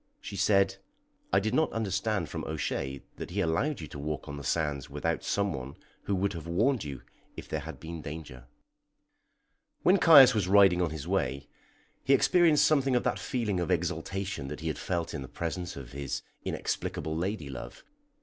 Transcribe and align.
She 0.19 0.35
said: 0.35 0.77
"I 1.31 1.39
did 1.39 1.53
not 1.53 1.71
understand 1.71 2.27
from 2.27 2.43
O'Shea 2.45 3.03
that 3.17 3.29
he 3.29 3.39
allowed 3.39 3.81
you 3.81 3.87
to 3.89 3.99
walk 3.99 4.27
on 4.27 4.35
the 4.35 4.43
sands 4.43 4.89
without 4.89 5.23
some 5.23 5.53
one 5.53 5.75
who 6.05 6.15
would 6.15 6.33
have 6.33 6.47
warned 6.47 6.83
you 6.83 7.03
if 7.37 7.47
there 7.47 7.59
had 7.59 7.79
been 7.79 8.01
danger." 8.01 8.47
When 9.83 9.99
Caius 9.99 10.33
was 10.33 10.47
riding 10.47 10.81
on 10.81 10.89
his 10.89 11.07
way, 11.07 11.47
he 12.03 12.15
experienced 12.15 12.65
something 12.65 12.95
of 12.95 13.03
that 13.03 13.19
feeling 13.19 13.59
of 13.59 13.69
exaltation 13.69 14.47
that 14.47 14.61
he 14.61 14.69
had 14.69 14.79
felt 14.79 15.13
in 15.13 15.21
the 15.21 15.27
presence 15.27 15.75
of 15.75 15.91
his 15.91 16.23
inexplicable 16.43 17.15
lady 17.15 17.51
love. 17.51 17.83